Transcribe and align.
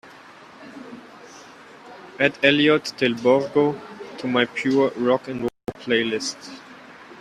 Add 2.19 2.39
Elliot 2.41 2.91
Del 2.97 3.13
Borgo 3.13 3.79
to 4.17 4.25
my 4.27 4.45
pure 4.45 4.89
rock 4.97 5.27
& 5.27 5.27
roll 5.27 5.49
playlist. 5.75 6.57